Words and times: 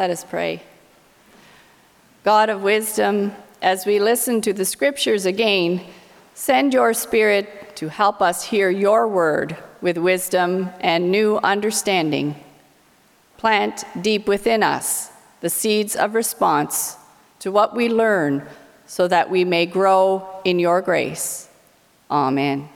Let 0.00 0.08
us 0.08 0.24
pray. 0.24 0.62
God 2.24 2.48
of 2.48 2.62
wisdom, 2.62 3.32
as 3.60 3.84
we 3.84 4.00
listen 4.00 4.40
to 4.40 4.54
the 4.54 4.64
scriptures 4.64 5.26
again, 5.26 5.82
send 6.32 6.72
your 6.72 6.94
spirit 6.94 7.76
to 7.76 7.90
help 7.90 8.22
us 8.22 8.44
hear 8.44 8.70
your 8.70 9.06
word 9.06 9.58
with 9.82 9.98
wisdom 9.98 10.70
and 10.80 11.12
new 11.12 11.36
understanding. 11.44 12.34
Plant 13.36 13.84
deep 14.00 14.26
within 14.26 14.62
us 14.62 15.10
the 15.42 15.50
seeds 15.50 15.94
of 15.94 16.14
response 16.14 16.96
to 17.40 17.52
what 17.52 17.76
we 17.76 17.90
learn 17.90 18.46
so 18.86 19.06
that 19.06 19.28
we 19.28 19.44
may 19.44 19.66
grow 19.66 20.26
in 20.46 20.58
your 20.58 20.80
grace. 20.80 21.46
Amen. 22.10 22.70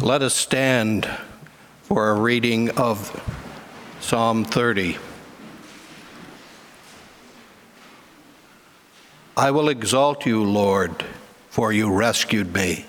Let 0.00 0.22
us 0.22 0.32
stand 0.32 1.10
for 1.82 2.10
a 2.10 2.14
reading 2.14 2.70
of 2.78 3.10
Psalm 4.00 4.44
30. 4.44 4.96
I 9.36 9.50
will 9.50 9.68
exalt 9.68 10.24
you, 10.24 10.44
Lord, 10.44 11.04
for 11.50 11.72
you 11.72 11.92
rescued 11.92 12.54
me. 12.54 12.86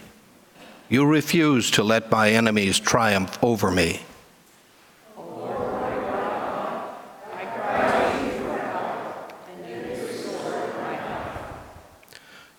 You 0.87 1.03
refused 1.03 1.73
to 1.73 1.83
let 1.83 2.11
my 2.11 2.29
enemies 2.29 2.79
triumph 2.79 3.43
over 3.43 3.71
me. 3.71 4.01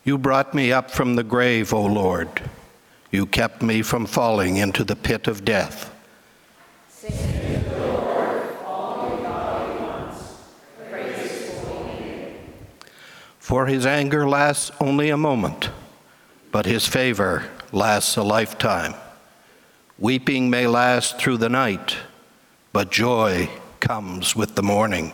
You 0.03 0.19
brought 0.19 0.55
me 0.55 0.73
up 0.73 0.91
from 0.91 1.15
the 1.15 1.23
grave, 1.23 1.73
O 1.73 1.85
Lord. 1.85 2.43
You 3.11 3.27
kept 3.27 3.63
me 3.63 3.83
from 3.83 4.07
falling 4.07 4.57
into 4.57 4.85
the 4.85 4.97
pit 4.97 5.27
of 5.27 5.45
death. 5.45 5.93
For 13.39 13.67
his 13.67 13.85
anger 13.85 14.29
lasts 14.29 14.71
only 14.81 15.11
a 15.11 15.17
moment, 15.17 15.71
but 16.53 16.67
his 16.67 16.87
favor 16.87 17.47
lasts 17.73 18.17
a 18.17 18.23
lifetime. 18.23 18.95
Weeping 19.99 20.49
may 20.49 20.69
last 20.69 21.19
through 21.19 21.39
the 21.39 21.49
night, 21.49 21.97
but 22.73 22.93
joy 22.93 23.51
comes 23.81 24.37
with 24.37 24.55
the 24.55 24.63
morning. 24.63 25.13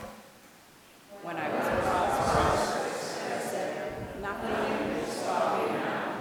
When 1.23 1.37
I 1.37 1.49
was 1.49 1.67
prosperous, 1.83 3.19
I 3.25 3.39
said, 3.49 3.93
Nothing 4.21 4.95
will 4.95 5.07
stop 5.07 5.59
me 5.59 5.73
now. 5.73 6.13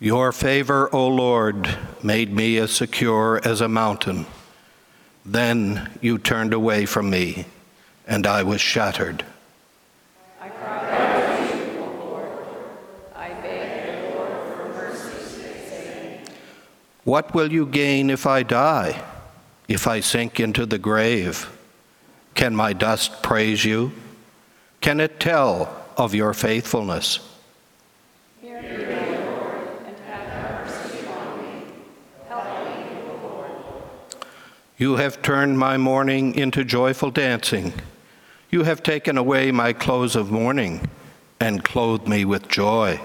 Your 0.00 0.30
favor, 0.32 0.88
O 0.94 1.08
Lord, 1.08 1.76
made 2.02 2.32
me 2.32 2.56
as 2.58 2.70
secure 2.70 3.40
as 3.44 3.60
a 3.60 3.68
mountain. 3.68 4.26
Then 5.24 5.90
you 6.00 6.18
turned 6.18 6.54
away 6.54 6.86
from 6.86 7.10
me, 7.10 7.46
and 8.06 8.26
I 8.26 8.42
was 8.44 8.60
shattered. 8.60 9.24
I 10.40 10.48
cried 10.50 10.88
out 10.90 11.50
to 11.50 11.56
you, 11.56 11.80
O 11.80 11.86
Lord. 11.98 12.32
I 13.14 13.30
begged 13.42 14.04
the 14.04 14.16
Lord 14.16 14.56
for 14.56 14.68
mercy, 14.68 15.58
saying, 15.68 16.20
What 17.04 17.34
will 17.34 17.52
you 17.52 17.66
gain 17.66 18.08
if 18.08 18.24
I 18.26 18.44
die, 18.44 19.02
if 19.66 19.86
I 19.88 20.00
sink 20.00 20.38
into 20.38 20.64
the 20.64 20.78
grave? 20.78 21.50
Can 22.34 22.54
my 22.54 22.72
dust 22.72 23.20
praise 23.22 23.64
you? 23.64 23.90
Can 24.80 25.00
it 25.00 25.18
tell 25.18 25.84
of 25.96 26.14
your 26.14 26.32
faithfulness? 26.32 27.18
Hear 28.40 28.62
me, 28.62 28.68
O 28.68 29.34
Lord, 29.34 29.68
and 29.86 29.96
have 30.06 30.64
mercy 30.64 31.04
on 31.08 31.42
me. 31.42 31.64
Help 32.28 32.44
me, 32.44 33.00
O 33.10 33.26
Lord. 33.26 33.50
You 34.78 34.94
have 34.94 35.22
turned 35.22 35.58
my 35.58 35.76
mourning 35.76 36.36
into 36.36 36.62
joyful 36.62 37.10
dancing. 37.10 37.72
You 38.48 38.62
have 38.62 38.80
taken 38.80 39.18
away 39.18 39.50
my 39.50 39.72
clothes 39.72 40.14
of 40.14 40.30
mourning 40.30 40.88
and 41.40 41.64
clothed 41.64 42.06
me 42.06 42.24
with 42.24 42.46
joy. 42.46 43.00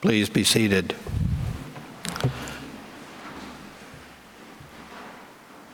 Please 0.00 0.28
be 0.28 0.44
seated. 0.44 0.94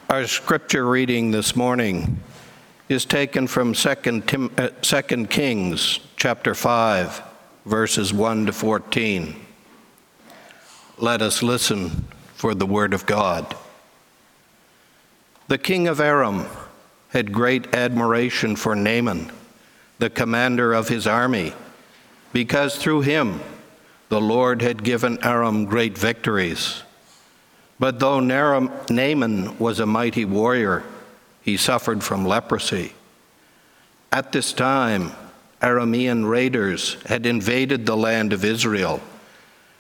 Our 0.09 0.27
scripture 0.27 0.87
reading 0.87 1.33
this 1.33 1.55
morning 1.55 2.23
is 2.89 3.05
taken 3.05 3.47
from 3.47 3.73
2 3.73 4.23
Tim, 4.27 4.51
uh, 4.59 4.69
2 4.81 5.27
Kings 5.27 6.01
chapter 6.17 6.55
5 6.55 7.23
verses 7.65 8.13
1 8.13 8.47
to 8.47 8.53
14. 8.53 9.37
Let 10.99 11.23
us 11.23 11.43
listen 11.43 12.07
for 12.35 12.55
the 12.55 12.67
word 12.67 12.93
of 12.95 13.07
God. 13.07 13.57
The 15.49 15.59
king 15.59 15.87
of 15.89 16.01
Aram 16.01 16.47
had 17.11 17.33
great 17.33 17.75
admiration 17.75 18.57
for 18.57 18.75
Naaman, 18.75 19.31
the 19.99 20.11
commander 20.11 20.73
of 20.73 20.89
his 20.89 21.07
army, 21.07 21.53
because 22.33 22.77
through 22.77 23.03
him 23.03 23.41
the 24.09 24.21
Lord 24.21 24.63
had 24.63 24.83
given 24.83 25.19
Aram 25.23 25.65
great 25.65 25.97
victories. 25.97 26.83
But 27.79 27.99
though 27.99 28.21
Naaman 28.21 29.59
was 29.59 29.81
a 29.81 29.87
mighty 29.87 30.25
warrior, 30.25 30.85
he 31.43 31.57
suffered 31.57 32.03
from 32.03 32.25
leprosy. 32.25 32.93
At 34.11 34.33
this 34.33 34.53
time, 34.53 35.13
Aramean 35.61 36.29
raiders 36.29 36.97
had 37.07 37.25
invaded 37.27 37.87
the 37.87 37.97
land 37.97 38.33
of 38.33 38.45
Israel, 38.45 39.01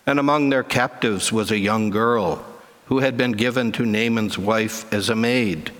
and 0.07 0.19
among 0.19 0.51
their 0.51 0.63
captives 0.63 1.33
was 1.33 1.51
a 1.51 1.59
young 1.59 1.91
girl 1.91 2.45
who 2.87 2.99
had 2.99 3.17
been 3.17 3.33
given 3.33 3.73
to 3.73 3.87
Naaman's 3.87 4.39
wife 4.39 4.93
as 4.93 5.09
a 5.09 5.17
maid. 5.17 5.71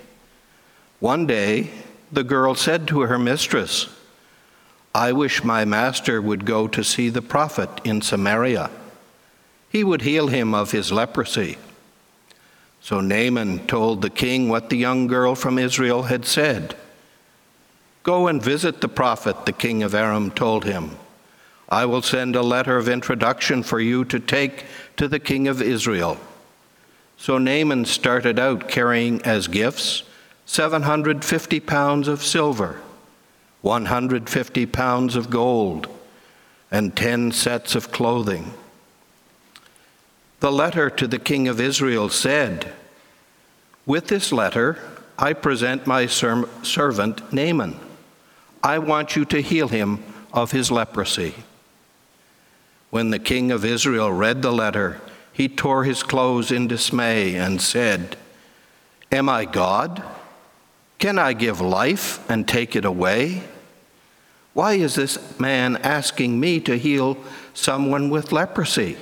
One 1.01 1.27
day, 1.27 1.71
the 2.11 2.25
girl 2.25 2.55
said 2.55 2.87
to 2.89 3.01
her 3.01 3.19
mistress, 3.19 3.89
I 4.95 5.13
wish 5.13 5.43
my 5.43 5.65
master 5.65 6.21
would 6.21 6.45
go 6.45 6.69
to 6.69 6.85
see 6.85 7.09
the 7.09 7.23
prophet 7.23 7.71
in 7.85 8.03
Samaria. 8.03 8.71
He 9.71 9.83
would 9.83 10.03
heal 10.03 10.29
him 10.29 10.55
of 10.55 10.71
his 10.73 10.93
leprosy. 10.93 11.57
So 12.83 13.01
Naaman 13.01 13.67
told 13.69 14.03
the 14.03 14.11
king 14.11 14.49
what 14.49 14.69
the 14.69 14.77
young 14.77 15.07
girl 15.07 15.37
from 15.37 15.57
Israel 15.57 16.03
had 16.03 16.27
said. 16.27 16.75
Go 18.03 18.27
and 18.27 18.43
visit 18.43 18.81
the 18.81 18.89
prophet, 18.89 19.47
the 19.47 19.53
king 19.53 19.85
of 19.85 19.95
Aram 19.95 20.33
told 20.33 20.65
him. 20.65 20.97
I 21.69 21.87
will 21.87 22.03
send 22.03 22.35
a 22.35 22.43
letter 22.43 22.77
of 22.77 22.89
introduction 22.89 23.63
for 23.63 23.79
you 23.79 24.05
to 24.07 24.19
take 24.19 24.65
to 24.97 25.07
the 25.07 25.21
king 25.21 25.47
of 25.47 25.63
Israel. 25.63 26.19
So 27.17 27.39
Naaman 27.39 27.85
started 27.85 28.41
out 28.41 28.69
carrying 28.69 29.23
as 29.23 29.47
gifts 29.47 30.03
750 30.45 31.61
pounds 31.61 32.09
of 32.09 32.25
silver, 32.25 32.81
150 33.61 34.67
pounds 34.67 35.15
of 35.15 35.31
gold, 35.31 35.87
and 36.69 36.97
10 36.97 37.31
sets 37.31 37.77
of 37.77 37.93
clothing. 37.93 38.53
The 40.43 40.51
letter 40.51 40.91
to 40.91 41.07
the 41.07 41.21
king 41.21 41.47
of 41.47 41.61
Israel 41.61 42.09
said, 42.09 42.73
With 43.87 44.09
this 44.09 44.33
letter, 44.33 44.77
I 45.17 45.35
present 45.35 45.87
my 45.87 46.07
ser- 46.07 46.49
servant 46.65 47.33
Naaman. 47.33 47.79
I 48.61 48.81
want 48.81 49.15
you 49.15 49.25
to 49.27 49.41
heal 49.41 49.69
him 49.69 50.03
of 50.33 50.51
his 50.51 50.73
leprosy. 50.73 51.37
When 52.91 53.11
the 53.11 53.21
king 53.21 53.53
of 53.53 53.65
Israel 53.65 54.11
read 54.11 54.43
the 54.43 54.51
letter, 54.51 55.01
he 55.33 55.49
tore 55.49 55.85
his 55.85 56.03
clothes 56.03 56.51
in 56.51 56.67
dismay 56.67 57.37
and 57.37 57.63
said, 57.63 58.17
Am 59.13 59.29
I 59.29 59.45
God? 59.45 60.03
Can 60.99 61.21
I 61.21 61.35
give 61.35 61.61
life 61.61 62.29
and 62.29 62.49
take 62.49 62.75
it 62.75 62.85
away? 62.85 63.45
Why 64.55 64.73
is 64.73 64.97
this 64.97 65.39
man 65.39 65.77
asking 65.77 66.41
me 66.41 66.59
to 66.63 66.77
heal 66.77 67.17
someone 67.55 68.11
with 68.11 68.33
leprosy? 68.33 68.97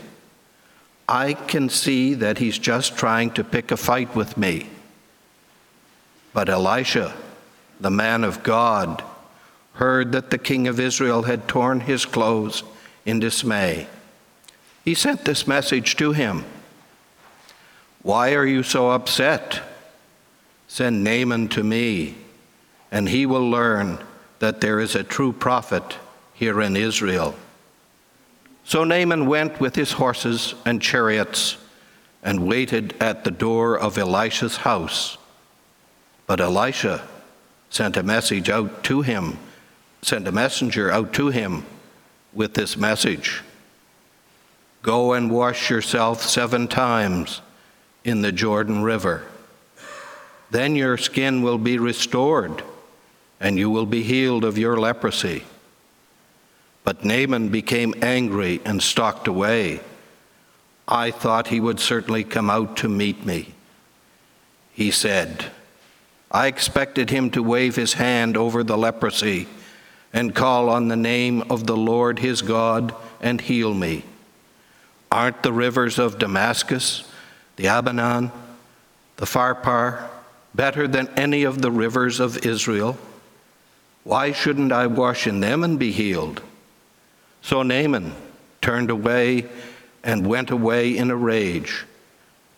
I 1.10 1.34
can 1.34 1.68
see 1.68 2.14
that 2.14 2.38
he's 2.38 2.56
just 2.56 2.96
trying 2.96 3.32
to 3.32 3.42
pick 3.42 3.72
a 3.72 3.76
fight 3.76 4.14
with 4.14 4.36
me. 4.36 4.68
But 6.32 6.48
Elisha, 6.48 7.14
the 7.80 7.90
man 7.90 8.22
of 8.22 8.44
God, 8.44 9.02
heard 9.74 10.12
that 10.12 10.30
the 10.30 10.38
king 10.38 10.68
of 10.68 10.78
Israel 10.78 11.22
had 11.24 11.48
torn 11.48 11.80
his 11.80 12.04
clothes 12.04 12.62
in 13.04 13.18
dismay. 13.18 13.88
He 14.84 14.94
sent 14.94 15.24
this 15.24 15.48
message 15.48 15.96
to 15.96 16.12
him 16.12 16.44
Why 18.02 18.34
are 18.34 18.46
you 18.46 18.62
so 18.62 18.90
upset? 18.90 19.62
Send 20.68 21.02
Naaman 21.02 21.48
to 21.48 21.64
me. 21.64 22.14
and 22.92 23.08
he 23.08 23.26
will 23.26 23.48
learn 23.48 23.98
that 24.40 24.60
there 24.60 24.80
is 24.80 24.94
a 24.94 25.04
true 25.04 25.32
prophet 25.32 25.96
here 26.34 26.60
in 26.60 26.76
Israel. 26.76 27.34
So 28.70 28.84
Naaman 28.84 29.26
went 29.26 29.58
with 29.58 29.75
his 29.75 29.90
horses 29.90 30.55
and 30.64 30.81
chariots 30.81 31.56
and 32.22 32.46
waited 32.46 32.94
at 33.00 33.25
the 33.25 33.32
door 33.32 33.76
of 33.76 33.99
Elisha's 33.99 34.58
house. 34.58 35.19
But 36.28 36.40
Elisha 36.40 37.05
sent 37.69 37.96
a 37.96 38.05
message 38.05 38.49
out 38.49 38.84
to 38.84 39.02
him, 39.02 39.38
sent 40.02 40.28
a 40.28 40.31
messenger 40.31 40.88
out 40.88 41.12
to 41.14 41.31
him 41.31 41.67
with 42.32 42.55
this 42.55 42.76
message 42.76 43.43
Go 44.82 45.14
and 45.14 45.32
wash 45.32 45.69
yourself 45.69 46.22
seven 46.22 46.69
times 46.69 47.40
in 48.05 48.22
the 48.22 48.31
Jordan 48.31 48.84
River. 48.84 49.25
Then 50.52 50.76
your 50.76 50.96
skin 50.96 51.43
will 51.43 51.58
be 51.58 51.76
restored, 51.76 52.62
and 53.40 53.58
you 53.58 53.69
will 53.69 53.84
be 53.84 54.05
healed 54.05 54.44
of 54.44 54.56
your 54.56 54.76
leprosy. 54.76 55.43
But 56.90 57.04
Naaman 57.04 57.50
became 57.50 57.94
angry 58.02 58.60
and 58.64 58.82
stalked 58.82 59.28
away. 59.28 59.78
I 60.88 61.12
thought 61.12 61.46
he 61.46 61.60
would 61.60 61.78
certainly 61.78 62.25
come 62.25 62.50
out 62.50 62.78
to 62.78 62.88
meet 62.88 63.25
me. 63.25 63.54
He 64.72 64.90
said, 64.90 65.52
I 66.32 66.48
expected 66.48 67.10
him 67.10 67.31
to 67.31 67.44
wave 67.44 67.76
his 67.76 67.92
hand 67.92 68.37
over 68.37 68.64
the 68.64 68.76
leprosy 68.76 69.46
and 70.12 70.34
call 70.34 70.69
on 70.69 70.88
the 70.88 70.96
name 70.96 71.42
of 71.42 71.64
the 71.64 71.76
Lord 71.76 72.19
his 72.19 72.42
God 72.42 72.93
and 73.20 73.40
heal 73.40 73.72
me. 73.72 74.04
Aren't 75.12 75.44
the 75.44 75.52
rivers 75.52 75.96
of 75.96 76.19
Damascus, 76.19 77.08
the 77.54 77.66
Abanon, 77.66 78.32
the 79.14 79.26
Pharpar 79.26 80.08
better 80.56 80.88
than 80.88 81.06
any 81.10 81.44
of 81.44 81.62
the 81.62 81.70
rivers 81.70 82.19
of 82.19 82.44
Israel? 82.44 82.98
Why 84.02 84.32
shouldn't 84.32 84.72
I 84.72 84.88
wash 84.88 85.28
in 85.28 85.38
them 85.38 85.62
and 85.62 85.78
be 85.78 85.93
healed? 85.93 86.43
So 87.42 87.62
Naaman 87.62 88.14
turned 88.60 88.90
away 88.90 89.46
and 90.02 90.26
went 90.26 90.50
away 90.50 90.96
in 90.96 91.10
a 91.10 91.16
rage. 91.16 91.84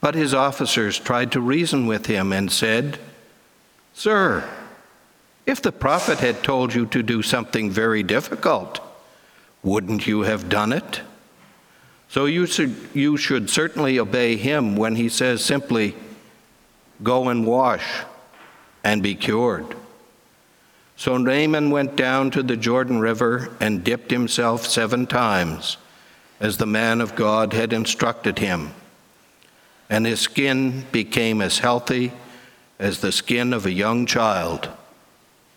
But 0.01 0.15
his 0.15 0.35
officers 0.35 0.99
tried 0.99 1.33
to 1.33 1.41
reason 1.41 1.87
with 1.87 2.07
him 2.07 2.33
and 2.33 2.51
said, 2.51 2.99
Sir, 3.95 4.49
if 5.47 5.63
the 5.63 5.73
prophet 5.73 6.19
had 6.19 6.43
told 6.43 6.75
you 6.75 6.87
to 6.87 7.03
do 7.03 7.23
something 7.23 7.71
very 7.71 8.03
difficult, 8.03 8.81
wouldn't 9.63 10.07
you 10.07 10.23
have 10.23 10.49
done 10.49 10.73
it? 10.73 11.03
So 12.09 12.27
you 12.27 12.47
should, 12.47 12.75
you 12.93 13.17
should 13.17 13.49
certainly 13.49 13.99
obey 13.99 14.37
him 14.37 14.77
when 14.77 14.97
he 14.97 15.09
says 15.09 15.45
simply, 15.45 15.95
Go 17.03 17.29
and 17.29 17.47
wash 17.47 17.85
and 18.85 19.03
be 19.03 19.15
cured. 19.15 19.75
So 21.03 21.17
Naaman 21.17 21.71
went 21.71 21.97
down 21.97 22.31
to 22.31 22.45
the 22.45 22.57
Jordan 22.57 23.01
River 23.01 23.51
and 23.59 23.83
dipped 23.83 24.13
himself 24.13 24.65
seven 24.65 25.09
times, 25.09 25.77
as 26.39 26.59
the 26.59 26.67
man 26.67 27.01
of 27.01 27.17
God 27.17 27.55
had 27.55 27.73
instructed 27.73 28.39
him. 28.39 28.71
And 29.91 30.07
his 30.07 30.21
skin 30.21 30.85
became 30.93 31.43
as 31.43 31.59
healthy 31.59 32.13
as 32.79 33.01
the 33.01 33.11
skin 33.11 33.53
of 33.53 33.67
a 33.67 33.73
young 33.73 34.07
child, 34.07 34.69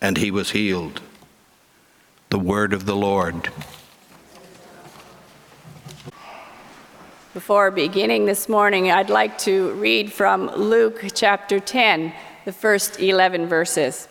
and 0.01 0.17
he 0.17 0.31
was 0.31 0.49
healed. 0.49 0.99
The 2.31 2.39
word 2.39 2.73
of 2.73 2.87
the 2.87 2.95
Lord. 2.95 3.51
Before 7.35 7.69
beginning 7.69 8.25
this 8.25 8.49
morning, 8.49 8.89
I'd 8.89 9.11
like 9.11 9.37
to 9.41 9.73
read 9.73 10.11
from 10.11 10.47
Luke 10.55 11.03
chapter 11.13 11.59
10, 11.59 12.13
the 12.45 12.51
first 12.51 12.99
11 12.99 13.45
verses. 13.45 14.07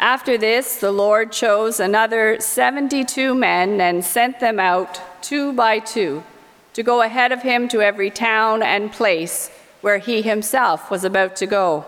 After 0.00 0.38
this, 0.38 0.78
the 0.78 0.92
Lord 0.92 1.30
chose 1.30 1.78
another 1.78 2.40
72 2.40 3.34
men 3.34 3.82
and 3.82 4.02
sent 4.02 4.40
them 4.40 4.58
out 4.58 4.98
two 5.20 5.52
by 5.52 5.78
two 5.78 6.24
to 6.72 6.82
go 6.82 7.02
ahead 7.02 7.32
of 7.32 7.42
him 7.42 7.68
to 7.68 7.82
every 7.82 8.08
town 8.08 8.62
and 8.62 8.90
place 8.90 9.50
where 9.82 9.98
he 9.98 10.22
himself 10.22 10.90
was 10.90 11.04
about 11.04 11.36
to 11.36 11.46
go. 11.46 11.84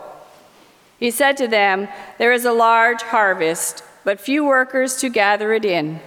He 0.98 1.10
said 1.10 1.38
to 1.38 1.48
them, 1.48 1.88
There 2.18 2.34
is 2.34 2.44
a 2.44 2.52
large 2.52 3.00
harvest, 3.00 3.82
but 4.04 4.20
few 4.20 4.44
workers 4.44 4.96
to 4.96 5.08
gather 5.08 5.54
it 5.54 5.64
in. 5.64 6.00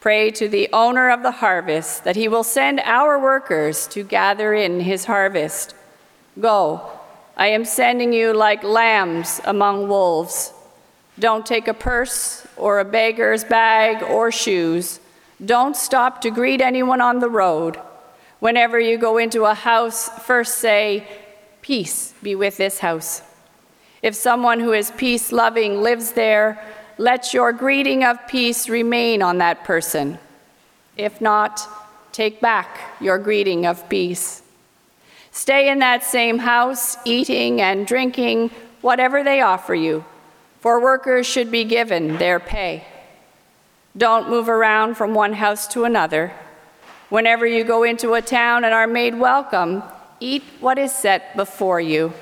Pray 0.00 0.30
to 0.30 0.48
the 0.48 0.70
owner 0.72 1.10
of 1.10 1.22
the 1.22 1.30
harvest 1.30 2.04
that 2.04 2.16
he 2.16 2.26
will 2.26 2.42
send 2.42 2.80
our 2.80 3.18
workers 3.18 3.86
to 3.88 4.02
gather 4.02 4.54
in 4.54 4.80
his 4.80 5.04
harvest. 5.04 5.74
Go, 6.40 6.90
I 7.36 7.48
am 7.48 7.66
sending 7.66 8.14
you 8.14 8.32
like 8.32 8.64
lambs 8.64 9.42
among 9.44 9.88
wolves. 9.88 10.53
Don't 11.18 11.46
take 11.46 11.68
a 11.68 11.74
purse 11.74 12.46
or 12.56 12.80
a 12.80 12.84
beggar's 12.84 13.44
bag 13.44 14.02
or 14.02 14.32
shoes. 14.32 15.00
Don't 15.44 15.76
stop 15.76 16.20
to 16.22 16.30
greet 16.30 16.60
anyone 16.60 17.00
on 17.00 17.20
the 17.20 17.28
road. 17.28 17.78
Whenever 18.40 18.78
you 18.78 18.98
go 18.98 19.18
into 19.18 19.44
a 19.44 19.54
house, 19.54 20.08
first 20.26 20.58
say, 20.58 21.06
Peace 21.62 22.12
be 22.22 22.34
with 22.34 22.56
this 22.58 22.80
house. 22.80 23.22
If 24.02 24.14
someone 24.14 24.60
who 24.60 24.72
is 24.72 24.90
peace 24.90 25.32
loving 25.32 25.82
lives 25.82 26.12
there, 26.12 26.62
let 26.98 27.32
your 27.32 27.52
greeting 27.52 28.04
of 28.04 28.18
peace 28.28 28.68
remain 28.68 29.22
on 29.22 29.38
that 29.38 29.64
person. 29.64 30.18
If 30.96 31.20
not, 31.20 31.66
take 32.12 32.40
back 32.40 32.78
your 33.00 33.18
greeting 33.18 33.64
of 33.64 33.88
peace. 33.88 34.42
Stay 35.32 35.68
in 35.70 35.78
that 35.78 36.04
same 36.04 36.38
house, 36.38 36.96
eating 37.04 37.60
and 37.60 37.86
drinking 37.86 38.50
whatever 38.82 39.24
they 39.24 39.40
offer 39.40 39.74
you, 39.74 40.04
for 40.64 40.80
workers 40.80 41.26
should 41.26 41.50
be 41.50 41.62
given 41.62 42.16
their 42.16 42.40
pay. 42.40 42.82
Don't 43.94 44.30
move 44.30 44.48
around 44.48 44.94
from 44.94 45.12
one 45.12 45.34
house 45.34 45.68
to 45.68 45.84
another. 45.84 46.32
Whenever 47.10 47.46
you 47.46 47.64
go 47.64 47.82
into 47.82 48.14
a 48.14 48.22
town 48.22 48.64
and 48.64 48.72
are 48.72 48.86
made 48.86 49.14
welcome, 49.14 49.82
eat 50.20 50.42
what 50.60 50.78
is 50.78 50.90
set 50.90 51.36
before 51.36 51.82
you. 51.82 52.14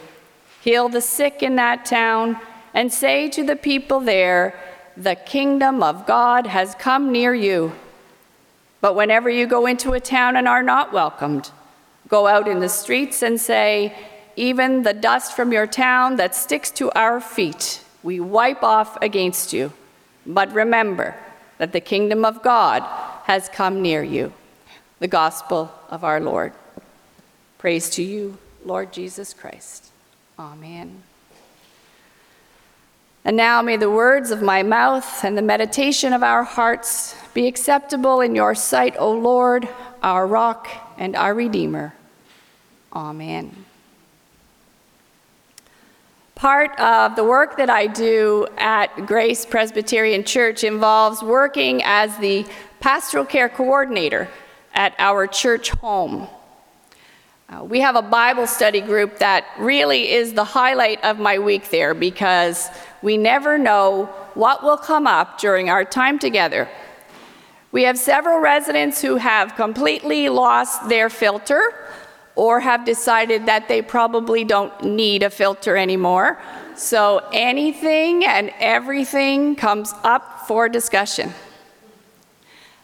Heal 0.60 0.88
the 0.88 1.00
sick 1.00 1.40
in 1.40 1.54
that 1.54 1.84
town, 1.84 2.36
and 2.74 2.92
say 2.92 3.28
to 3.28 3.44
the 3.44 3.54
people 3.54 4.00
there, 4.00 4.58
The 4.96 5.14
kingdom 5.14 5.80
of 5.80 6.04
God 6.04 6.48
has 6.48 6.74
come 6.74 7.12
near 7.12 7.32
you. 7.32 7.70
But 8.80 8.96
whenever 8.96 9.30
you 9.30 9.46
go 9.46 9.66
into 9.66 9.92
a 9.92 10.00
town 10.00 10.34
and 10.34 10.48
are 10.48 10.64
not 10.64 10.92
welcomed, 10.92 11.52
go 12.08 12.26
out 12.26 12.48
in 12.48 12.58
the 12.58 12.68
streets 12.68 13.22
and 13.22 13.40
say, 13.40 13.96
Even 14.34 14.82
the 14.82 14.94
dust 14.94 15.36
from 15.36 15.52
your 15.52 15.68
town 15.68 16.16
that 16.16 16.34
sticks 16.34 16.72
to 16.72 16.90
our 16.90 17.20
feet, 17.20 17.81
we 18.02 18.20
wipe 18.20 18.62
off 18.62 18.98
against 19.00 19.52
you. 19.52 19.72
But 20.26 20.52
remember 20.52 21.14
that 21.58 21.72
the 21.72 21.80
kingdom 21.80 22.24
of 22.24 22.42
God 22.42 22.82
has 23.24 23.48
come 23.48 23.82
near 23.82 24.02
you 24.02 24.32
the 25.00 25.08
gospel 25.08 25.72
of 25.90 26.04
our 26.04 26.20
Lord. 26.20 26.52
Praise 27.58 27.90
to 27.90 28.02
you, 28.02 28.38
Lord 28.64 28.92
Jesus 28.92 29.34
Christ. 29.34 29.90
Amen. 30.38 31.02
And 33.24 33.36
now 33.36 33.62
may 33.62 33.76
the 33.76 33.90
words 33.90 34.30
of 34.30 34.42
my 34.42 34.62
mouth 34.62 35.24
and 35.24 35.36
the 35.36 35.42
meditation 35.42 36.12
of 36.12 36.22
our 36.22 36.42
hearts 36.42 37.16
be 37.34 37.46
acceptable 37.46 38.20
in 38.20 38.34
your 38.34 38.54
sight, 38.54 38.96
O 38.98 39.12
Lord, 39.12 39.68
our 40.02 40.26
rock 40.26 40.68
and 40.98 41.14
our 41.14 41.34
Redeemer. 41.34 41.94
Amen. 42.92 43.64
Part 46.42 46.76
of 46.80 47.14
the 47.14 47.22
work 47.22 47.56
that 47.58 47.70
I 47.70 47.86
do 47.86 48.48
at 48.58 49.06
Grace 49.06 49.46
Presbyterian 49.46 50.24
Church 50.24 50.64
involves 50.64 51.22
working 51.22 51.84
as 51.84 52.18
the 52.18 52.44
pastoral 52.80 53.24
care 53.24 53.48
coordinator 53.48 54.28
at 54.74 54.92
our 54.98 55.28
church 55.28 55.70
home. 55.70 56.26
Uh, 57.48 57.62
we 57.62 57.78
have 57.78 57.94
a 57.94 58.02
Bible 58.02 58.48
study 58.48 58.80
group 58.80 59.18
that 59.18 59.44
really 59.56 60.10
is 60.10 60.32
the 60.32 60.42
highlight 60.42 61.04
of 61.04 61.20
my 61.20 61.38
week 61.38 61.70
there 61.70 61.94
because 61.94 62.68
we 63.02 63.16
never 63.16 63.56
know 63.56 64.06
what 64.34 64.64
will 64.64 64.78
come 64.78 65.06
up 65.06 65.38
during 65.38 65.70
our 65.70 65.84
time 65.84 66.18
together. 66.18 66.68
We 67.70 67.84
have 67.84 67.96
several 67.96 68.40
residents 68.40 69.00
who 69.00 69.14
have 69.14 69.54
completely 69.54 70.28
lost 70.28 70.88
their 70.88 71.08
filter 71.08 71.62
or 72.34 72.60
have 72.60 72.84
decided 72.84 73.46
that 73.46 73.68
they 73.68 73.82
probably 73.82 74.44
don't 74.44 74.82
need 74.82 75.22
a 75.22 75.30
filter 75.30 75.76
anymore. 75.76 76.40
So 76.76 77.26
anything 77.32 78.24
and 78.24 78.50
everything 78.58 79.56
comes 79.56 79.92
up 80.02 80.46
for 80.48 80.68
discussion. 80.68 81.34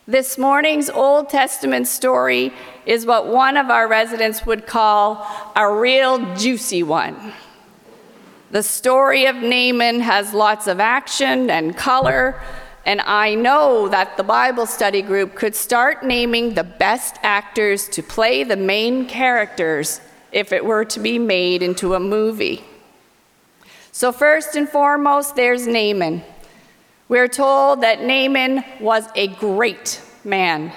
This 0.07 0.39
morning's 0.39 0.89
Old 0.89 1.29
Testament 1.29 1.87
story 1.87 2.53
is 2.87 3.05
what 3.05 3.27
one 3.27 3.57
of 3.57 3.69
our 3.69 3.87
residents 3.87 4.47
would 4.47 4.67
call 4.67 5.27
a 5.55 5.71
real 5.71 6.35
juicy 6.35 6.83
one. 6.83 7.33
The 8.51 8.63
story 8.63 9.27
of 9.27 9.37
Naaman 9.37 10.01
has 10.01 10.33
lots 10.33 10.67
of 10.67 10.81
action 10.81 11.51
and 11.51 11.77
color, 11.77 12.41
and 12.85 13.01
I 13.03 13.35
know 13.35 13.89
that 13.89 14.17
the 14.17 14.23
Bible 14.23 14.67
study 14.67 15.03
group 15.03 15.35
could 15.35 15.55
start 15.55 16.05
naming 16.05 16.55
the 16.55 16.65
best 16.65 17.17
actors 17.23 17.89
to 17.91 18.03
play 18.03 18.45
the 18.45 18.57
main 18.57 19.07
characters 19.07 20.01
if 20.33 20.53
it 20.53 20.65
were 20.65 20.85
to 20.87 21.01
be 21.01 21.19
made 21.19 21.63
into 21.63 21.95
a 21.95 22.01
movie. 22.01 22.65
So, 23.93 24.13
first 24.13 24.55
and 24.55 24.69
foremost, 24.69 25.37
there's 25.37 25.67
Naaman. 25.67 26.23
We're 27.09 27.29
told 27.29 27.81
that 27.81 28.03
Naaman 28.03 28.65
was 28.81 29.09
a 29.15 29.29
great 29.29 30.01
man. 30.25 30.73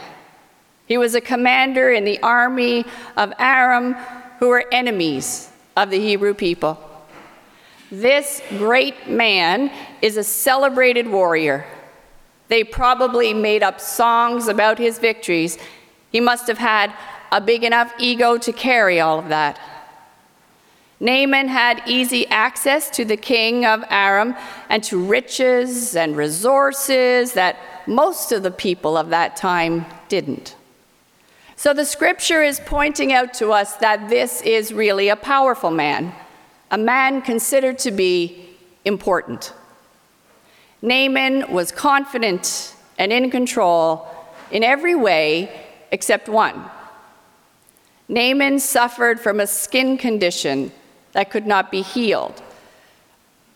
He 0.88 0.98
was 0.98 1.16
a 1.16 1.22
commander 1.22 1.92
in 1.92 2.04
the 2.04 2.22
army 2.22 2.86
of 3.16 3.34
Aram, 3.38 3.94
who 4.40 4.48
were 4.48 4.66
enemies 4.72 5.50
of 5.78 5.90
the 5.90 6.00
Hebrew 6.00 6.34
people. 6.34 6.80
This 7.92 8.42
great 8.58 9.10
man 9.10 9.72
is 10.02 10.18
a 10.18 10.24
celebrated 10.24 11.08
warrior. 11.08 11.66
They 12.52 12.66
probably 12.66 13.34
made 13.34 13.64
up 13.64 13.80
songs 13.80 14.50
about 14.50 14.78
his 14.78 15.00
victories. 15.00 15.58
He 16.12 16.20
must 16.20 16.48
have 16.48 16.58
had 16.58 16.94
a 17.32 17.40
big 17.40 17.64
enough 17.64 17.94
ego 17.98 18.38
to 18.40 18.52
carry 18.52 19.00
all 19.00 19.20
of 19.20 19.30
that. 19.30 19.58
Naaman 21.00 21.48
had 21.48 21.82
easy 21.88 22.28
access 22.28 22.90
to 22.90 23.06
the 23.06 23.16
king 23.16 23.66
of 23.66 23.86
Aram 23.90 24.36
and 24.68 24.84
to 24.84 25.02
riches 25.02 25.96
and 25.96 26.18
resources 26.18 27.32
that 27.34 27.58
most 27.88 28.34
of 28.34 28.44
the 28.44 28.52
people 28.52 28.98
of 28.98 29.12
that 29.12 29.38
time 29.38 29.86
didn't. 30.10 30.58
So 31.56 31.74
the 31.74 31.86
scripture 31.86 32.44
is 32.44 32.60
pointing 32.66 33.14
out 33.14 33.34
to 33.36 33.52
us 33.52 33.78
that 33.78 34.10
this 34.10 34.42
is 34.42 34.74
really 34.74 35.08
a 35.08 35.16
powerful 35.16 35.72
man, 35.72 36.14
a 36.70 36.78
man 36.78 37.22
considered 37.22 37.80
to 37.80 37.92
be 37.92 38.46
important. 38.84 39.54
Naaman 40.82 41.52
was 41.52 41.72
confident 41.72 42.76
and 42.98 43.14
in 43.14 43.30
control 43.30 44.08
in 44.52 44.64
every 44.64 44.96
way 44.96 45.66
except 45.92 46.28
one. 46.28 46.70
Naaman 48.08 48.60
suffered 48.60 49.20
from 49.20 49.40
a 49.40 49.48
skin 49.48 49.98
condition 49.98 50.72
that 51.14 51.30
could 51.30 51.46
not 51.46 51.72
be 51.72 51.82
healed. 51.82 52.42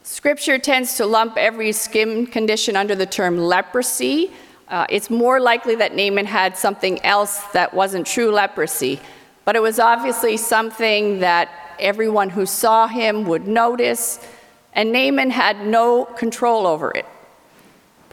Scripture 0.03 0.59
tends 0.59 0.97
to 0.97 1.05
lump 1.05 1.35
every 1.35 1.71
skin 1.71 2.27
condition 2.27 2.75
under 2.75 2.95
the 2.95 3.05
term 3.05 3.37
leprosy. 3.37 4.31
Uh, 4.67 4.85
it's 4.89 5.09
more 5.09 5.39
likely 5.39 5.75
that 5.75 5.95
Naaman 5.95 6.25
had 6.25 6.55
something 6.55 7.03
else 7.03 7.41
that 7.53 7.73
wasn't 7.73 8.05
true 8.05 8.31
leprosy, 8.31 8.99
but 9.45 9.55
it 9.55 9.61
was 9.61 9.79
obviously 9.79 10.37
something 10.37 11.19
that 11.19 11.49
everyone 11.79 12.29
who 12.29 12.45
saw 12.45 12.87
him 12.87 13.25
would 13.25 13.47
notice, 13.47 14.25
and 14.73 14.91
Naaman 14.91 15.31
had 15.31 15.65
no 15.65 16.05
control 16.05 16.67
over 16.67 16.91
it. 16.91 17.05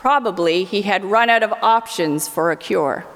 Probably 0.02 0.64
he 0.64 0.82
had 0.82 1.04
run 1.04 1.30
out 1.30 1.44
of 1.44 1.52
options 1.62 2.26
for 2.26 2.50
a 2.50 2.56
cure. 2.56 3.06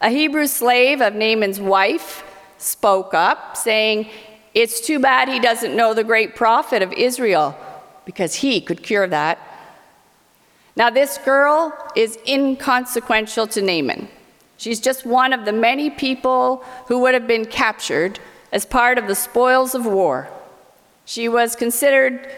A 0.00 0.08
Hebrew 0.08 0.48
slave 0.48 1.00
of 1.00 1.14
Naaman's 1.14 1.60
wife 1.60 2.24
spoke 2.58 3.14
up, 3.14 3.56
saying, 3.56 4.10
It's 4.54 4.80
too 4.80 4.98
bad 4.98 5.28
he 5.28 5.38
doesn't 5.38 5.76
know 5.76 5.94
the 5.94 6.02
great 6.02 6.34
prophet 6.34 6.82
of 6.82 6.92
Israel, 6.92 7.56
because 8.04 8.34
he 8.34 8.60
could 8.60 8.82
cure 8.82 9.06
that. 9.06 9.38
Now, 10.74 10.90
this 10.90 11.16
girl 11.18 11.72
is 11.94 12.18
inconsequential 12.26 13.46
to 13.46 13.62
Naaman. 13.62 14.08
She's 14.56 14.80
just 14.80 15.06
one 15.06 15.32
of 15.32 15.44
the 15.44 15.52
many 15.52 15.90
people 15.90 16.64
who 16.88 16.98
would 17.02 17.14
have 17.14 17.28
been 17.28 17.44
captured 17.44 18.18
as 18.50 18.66
part 18.66 18.98
of 18.98 19.06
the 19.06 19.14
spoils 19.14 19.76
of 19.76 19.86
war. 19.86 20.28
She 21.04 21.28
was 21.28 21.54
considered 21.54 22.28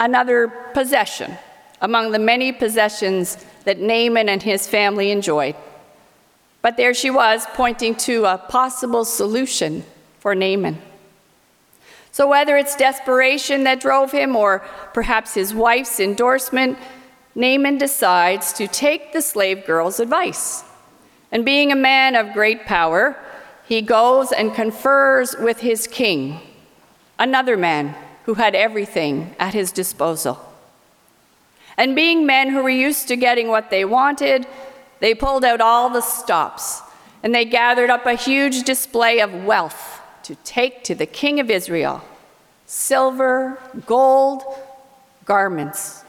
another 0.00 0.48
possession 0.74 1.38
among 1.80 2.12
the 2.12 2.18
many 2.18 2.52
possessions 2.52 3.44
that 3.64 3.78
Naaman 3.78 4.28
and 4.28 4.42
his 4.42 4.66
family 4.66 5.10
enjoyed. 5.10 5.54
But 6.62 6.76
there 6.76 6.94
she 6.94 7.10
was, 7.10 7.46
pointing 7.54 7.94
to 7.96 8.24
a 8.24 8.38
possible 8.38 9.04
solution 9.04 9.84
for 10.18 10.34
Naaman. 10.34 10.78
So, 12.10 12.26
whether 12.26 12.56
it's 12.56 12.76
desperation 12.76 13.64
that 13.64 13.78
drove 13.80 14.10
him 14.10 14.34
or 14.36 14.64
perhaps 14.94 15.34
his 15.34 15.54
wife's 15.54 16.00
endorsement, 16.00 16.78
Naaman 17.34 17.76
decides 17.76 18.54
to 18.54 18.66
take 18.66 19.12
the 19.12 19.20
slave 19.20 19.66
girl's 19.66 20.00
advice. 20.00 20.64
And 21.30 21.44
being 21.44 21.70
a 21.70 21.76
man 21.76 22.16
of 22.16 22.32
great 22.32 22.64
power, 22.64 23.16
he 23.66 23.82
goes 23.82 24.32
and 24.32 24.54
confers 24.54 25.36
with 25.38 25.60
his 25.60 25.86
king, 25.86 26.40
another 27.18 27.56
man 27.56 27.94
who 28.24 28.34
had 28.34 28.54
everything 28.54 29.36
at 29.38 29.52
his 29.52 29.70
disposal. 29.70 30.45
And 31.76 31.94
being 31.94 32.26
men 32.26 32.50
who 32.50 32.62
were 32.62 32.70
used 32.70 33.08
to 33.08 33.16
getting 33.16 33.48
what 33.48 33.70
they 33.70 33.84
wanted, 33.84 34.46
they 35.00 35.14
pulled 35.14 35.44
out 35.44 35.60
all 35.60 35.90
the 35.90 36.00
stops 36.00 36.80
and 37.22 37.34
they 37.34 37.44
gathered 37.44 37.90
up 37.90 38.06
a 38.06 38.14
huge 38.14 38.62
display 38.62 39.20
of 39.20 39.44
wealth 39.44 40.00
to 40.22 40.34
take 40.36 40.84
to 40.84 40.94
the 40.94 41.06
king 41.06 41.40
of 41.40 41.50
Israel 41.50 42.02
silver, 42.66 43.58
gold, 43.86 44.42
garments. 45.24 46.02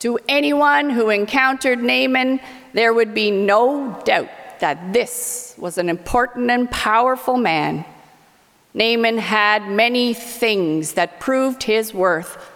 To 0.00 0.18
anyone 0.28 0.90
who 0.90 1.10
encountered 1.10 1.82
Naaman, 1.82 2.40
there 2.72 2.92
would 2.92 3.12
be 3.12 3.30
no 3.30 4.00
doubt 4.04 4.28
that 4.60 4.92
this 4.92 5.54
was 5.58 5.78
an 5.78 5.88
important 5.88 6.50
and 6.50 6.70
powerful 6.70 7.36
man. 7.36 7.84
Naaman 8.74 9.18
had 9.18 9.68
many 9.68 10.14
things 10.14 10.92
that 10.92 11.18
proved 11.20 11.64
his 11.64 11.92
worth 11.92 12.51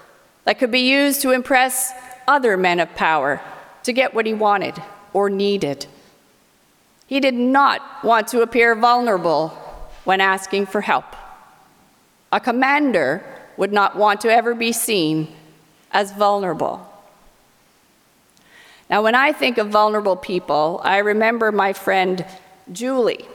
that 0.47 0.59
could 0.61 0.71
be 0.71 0.89
used 0.89 1.21
to 1.23 1.33
impress 1.33 1.93
other 2.27 2.57
men 2.57 2.81
of 2.81 2.95
power 2.95 3.43
to 3.83 3.93
get 3.93 4.15
what 4.15 4.27
he 4.27 4.33
wanted 4.33 4.81
or 5.13 5.29
needed. 5.29 5.87
He 7.07 7.21
did 7.21 7.35
not 7.35 7.83
want 8.03 8.29
to 8.29 8.41
appear 8.41 8.75
vulnerable 8.75 9.49
when 10.05 10.21
asking 10.21 10.67
for 10.67 10.81
help. 10.81 11.05
A 12.33 12.41
commander 12.41 13.25
would 13.57 13.73
not 13.73 13.97
want 13.97 14.21
to 14.21 14.33
ever 14.33 14.55
be 14.55 14.73
seen 14.73 15.35
as 15.91 16.13
vulnerable. 16.13 16.89
Now, 18.89 19.03
when 19.03 19.17
I 19.17 19.33
think 19.33 19.59
of 19.59 19.69
vulnerable 19.69 20.17
people, 20.17 20.81
I 20.85 20.99
remember 20.99 21.51
my 21.51 21.73
friend 21.73 22.25
Julie. 22.71 23.27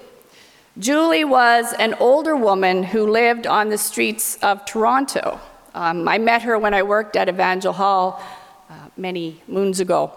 Julie 0.80 1.26
was 1.26 1.74
an 1.74 1.94
older 1.96 2.38
woman 2.38 2.84
who 2.84 3.06
lived 3.06 3.46
on 3.46 3.70
the 3.70 3.78
streets 3.78 4.38
of 4.42 4.66
Toronto. 4.66 5.42
Um, 5.74 6.08
I 6.08 6.18
met 6.18 6.42
her 6.44 6.60
when 6.60 6.74
I 6.74 6.84
worked 6.84 7.16
at 7.16 7.30
Evangel 7.30 7.74
Hall 7.74 8.22
uh, 8.70 8.74
many 8.98 9.42
moons 9.48 9.80
ago. 9.80 10.12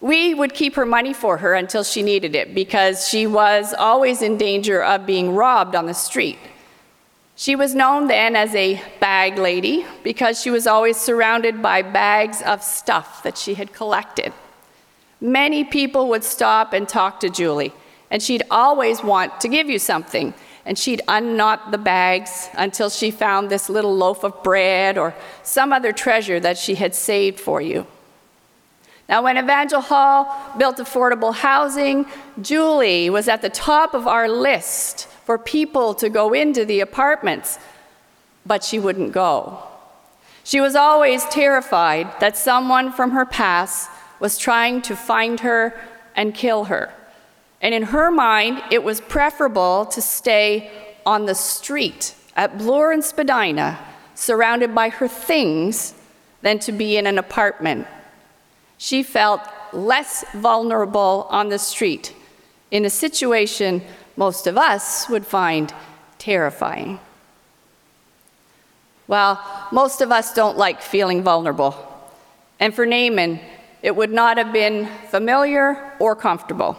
We 0.00 0.32
would 0.32 0.54
keep 0.54 0.76
her 0.76 0.86
money 0.86 1.12
for 1.12 1.38
her 1.38 1.54
until 1.54 1.84
she 1.84 2.02
needed 2.02 2.34
it 2.34 2.54
because 2.54 3.08
she 3.08 3.26
was 3.26 3.74
always 3.74 4.22
in 4.22 4.38
danger 4.38 4.82
of 4.82 5.06
being 5.06 5.34
robbed 5.34 5.74
on 5.74 5.86
the 5.86 5.94
street. 5.94 6.38
She 7.34 7.56
was 7.56 7.74
known 7.74 8.06
then 8.06 8.36
as 8.36 8.54
a 8.54 8.82
bag 9.00 9.38
lady 9.38 9.86
because 10.02 10.40
she 10.40 10.50
was 10.50 10.66
always 10.66 10.96
surrounded 10.96 11.62
by 11.62 11.82
bags 11.82 12.42
of 12.42 12.62
stuff 12.62 13.22
that 13.22 13.36
she 13.36 13.54
had 13.54 13.72
collected. 13.72 14.32
Many 15.20 15.64
people 15.64 16.08
would 16.08 16.24
stop 16.24 16.72
and 16.72 16.88
talk 16.88 17.20
to 17.20 17.28
Julie, 17.28 17.72
and 18.10 18.22
she'd 18.22 18.42
always 18.50 19.02
want 19.02 19.40
to 19.40 19.48
give 19.48 19.68
you 19.68 19.78
something 19.78 20.32
and 20.70 20.78
she'd 20.78 21.02
unknot 21.08 21.72
the 21.72 21.78
bags 21.78 22.48
until 22.54 22.88
she 22.88 23.10
found 23.10 23.50
this 23.50 23.68
little 23.68 23.96
loaf 23.96 24.22
of 24.22 24.40
bread 24.44 24.96
or 24.96 25.12
some 25.42 25.72
other 25.72 25.90
treasure 25.90 26.38
that 26.38 26.56
she 26.56 26.76
had 26.76 26.94
saved 26.94 27.40
for 27.40 27.60
you. 27.60 27.84
Now, 29.08 29.24
when 29.24 29.36
Evangel 29.36 29.80
Hall 29.80 30.32
built 30.58 30.76
affordable 30.76 31.34
housing, 31.34 32.06
Julie 32.40 33.10
was 33.10 33.26
at 33.26 33.42
the 33.42 33.50
top 33.50 33.94
of 33.94 34.06
our 34.06 34.28
list 34.28 35.08
for 35.24 35.38
people 35.38 35.92
to 35.94 36.08
go 36.08 36.32
into 36.32 36.64
the 36.64 36.78
apartments, 36.78 37.58
but 38.46 38.62
she 38.62 38.78
wouldn't 38.78 39.10
go. 39.10 39.64
She 40.44 40.60
was 40.60 40.76
always 40.76 41.24
terrified 41.24 42.20
that 42.20 42.36
someone 42.36 42.92
from 42.92 43.10
her 43.10 43.26
past 43.26 43.90
was 44.20 44.38
trying 44.38 44.82
to 44.82 44.94
find 44.94 45.40
her 45.40 45.74
and 46.14 46.32
kill 46.32 46.66
her. 46.66 46.94
And 47.60 47.74
in 47.74 47.84
her 47.84 48.10
mind, 48.10 48.62
it 48.70 48.82
was 48.82 49.00
preferable 49.00 49.86
to 49.86 50.00
stay 50.00 50.70
on 51.04 51.26
the 51.26 51.34
street 51.34 52.14
at 52.36 52.56
Bloor 52.58 52.92
and 52.92 53.04
Spadina, 53.04 53.78
surrounded 54.14 54.74
by 54.74 54.88
her 54.88 55.08
things, 55.08 55.94
than 56.42 56.58
to 56.60 56.72
be 56.72 56.96
in 56.96 57.06
an 57.06 57.18
apartment. 57.18 57.86
She 58.78 59.02
felt 59.02 59.42
less 59.72 60.24
vulnerable 60.32 61.26
on 61.30 61.50
the 61.50 61.58
street 61.58 62.14
in 62.70 62.84
a 62.84 62.90
situation 62.90 63.82
most 64.16 64.46
of 64.46 64.56
us 64.56 65.08
would 65.08 65.26
find 65.26 65.72
terrifying. 66.18 67.00
Well, 69.06 69.42
most 69.72 70.00
of 70.00 70.12
us 70.12 70.32
don't 70.32 70.56
like 70.56 70.82
feeling 70.82 71.22
vulnerable. 71.22 71.74
And 72.58 72.74
for 72.74 72.86
Naaman, 72.86 73.40
it 73.82 73.96
would 73.96 74.12
not 74.12 74.38
have 74.38 74.52
been 74.52 74.88
familiar 75.08 75.92
or 75.98 76.14
comfortable. 76.14 76.76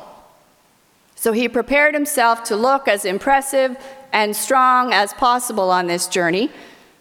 So 1.22 1.34
he 1.34 1.48
prepared 1.48 1.94
himself 1.94 2.46
to 2.46 2.56
look 2.56 2.88
as 2.88 3.06
impressive 3.06 3.78
and 4.12 4.36
strong 4.36 4.92
as 4.92 5.14
possible 5.14 5.70
on 5.70 5.86
this 5.86 6.08
journey, 6.08 6.50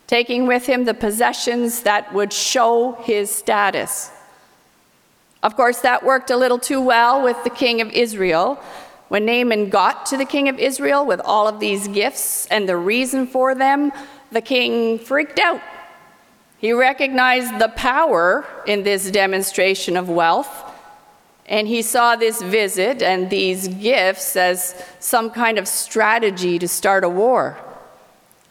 taking 0.07 0.47
with 0.47 0.67
him 0.67 0.85
the 0.85 0.93
possessions 0.93 1.85
that 1.85 2.13
would 2.13 2.31
show 2.31 2.99
his 3.01 3.35
status. 3.35 4.11
Of 5.43 5.57
course, 5.57 5.81
that 5.81 6.05
worked 6.05 6.29
a 6.29 6.37
little 6.37 6.59
too 6.59 6.83
well 6.83 7.23
with 7.23 7.43
the 7.45 7.49
king 7.49 7.81
of 7.81 7.91
Israel. 7.93 8.61
When 9.09 9.25
Naaman 9.25 9.71
got 9.71 10.05
to 10.07 10.19
the 10.19 10.27
king 10.27 10.51
of 10.51 10.59
Israel 10.59 11.07
with 11.07 11.23
all 11.25 11.49
of 11.49 11.59
these 11.59 11.89
gifts 11.89 12.47
and 12.49 12.69
the 12.69 12.77
reason 12.77 13.27
for 13.27 13.55
them, 13.55 13.91
the 14.33 14.43
king 14.43 14.99
freaked 14.99 15.39
out 15.39 15.63
He 16.59 16.75
recognized 16.75 17.59
the 17.59 17.69
power 17.69 18.45
in 18.67 18.83
this 18.83 19.11
demonstration 19.11 19.97
of 19.97 20.11
wealth, 20.11 20.70
and 21.51 21.67
he 21.67 21.83
saw 21.83 22.15
this 22.15 22.41
visit 22.41 23.03
and 23.03 23.29
these 23.29 23.67
gifts 23.67 24.37
as 24.37 24.81
some 25.01 25.31
kind 25.31 25.59
of 25.59 25.67
strategy 25.67 26.61
to 26.61 26.69
start 26.69 27.03
a 27.03 27.09
war. 27.09 27.59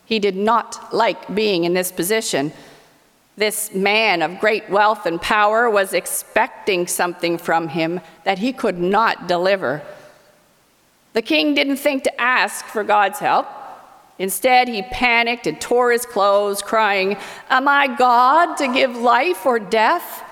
He 0.06 0.20
did 0.20 0.36
not 0.36 0.94
like 0.94 1.34
being 1.34 1.64
in 1.64 1.74
this 1.74 1.94
position. 1.94 2.52
This 3.38 3.74
man 3.74 4.22
of 4.22 4.42
great 4.42 4.70
wealth 4.70 5.06
and 5.06 5.22
power 5.22 5.70
was 5.70 5.94
expecting 5.94 6.88
something 6.88 7.38
from 7.38 7.70
him 7.70 8.02
that 8.26 8.40
he 8.40 8.52
could 8.52 8.78
not 8.78 9.28
deliver. 9.28 9.82
The 11.14 11.22
king 11.22 11.56
didn't 11.56 11.78
think 11.78 12.04
to 12.04 12.22
ask 12.22 12.66
for 12.66 12.84
God's 12.84 13.20
help. 13.20 13.48
Instead, 14.18 14.68
he 14.68 14.82
panicked 14.82 15.48
and 15.48 15.62
tore 15.62 15.94
his 15.94 16.06
clothes, 16.06 16.62
crying, 16.62 17.16
Am 17.50 17.66
I 17.70 17.96
God 17.96 18.56
to 18.58 18.68
give 18.74 18.94
life 18.98 19.46
or 19.46 19.58
death? 19.58 20.26